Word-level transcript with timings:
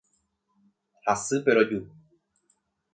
Hasýpe 1.05 1.51
roju. 1.57 1.79